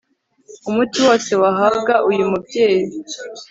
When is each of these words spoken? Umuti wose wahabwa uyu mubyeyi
Umuti 0.69 0.97
wose 1.05 1.31
wahabwa 1.41 1.93
uyu 2.09 2.23
mubyeyi 2.31 2.85